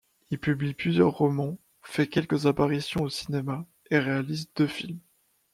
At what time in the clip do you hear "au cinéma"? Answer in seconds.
3.03-3.67